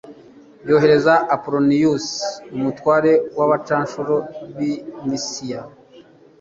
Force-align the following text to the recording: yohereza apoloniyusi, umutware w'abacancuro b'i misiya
yohereza 0.69 1.13
apoloniyusi, 1.35 2.17
umutware 2.55 3.11
w'abacancuro 3.37 4.15
b'i 4.55 4.73
misiya 5.09 5.61